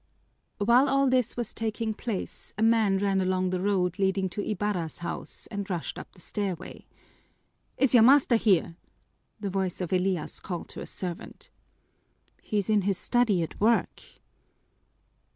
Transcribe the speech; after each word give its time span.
While 0.57 0.89
all 0.89 1.07
this 1.07 1.37
was 1.37 1.53
taking 1.53 1.93
place, 1.93 2.55
a 2.57 2.63
man 2.63 2.97
ran 2.97 3.21
along 3.21 3.51
the 3.51 3.61
road 3.61 3.99
leading 3.99 4.29
to 4.29 4.41
Ibarra's 4.41 4.97
house 4.97 5.45
and 5.51 5.69
rushed 5.69 5.99
up 5.99 6.11
the 6.13 6.19
stairway. 6.19 6.87
"Is 7.77 7.93
your 7.93 8.01
master 8.01 8.35
here?" 8.35 8.77
the 9.39 9.51
voice 9.51 9.79
of 9.79 9.93
Elias 9.93 10.39
called 10.39 10.69
to 10.69 10.81
a 10.81 10.87
servant. 10.87 11.51
"He's 12.41 12.67
in 12.67 12.81
his 12.81 12.97
study 12.97 13.43
at 13.43 13.61
work." 13.61 14.01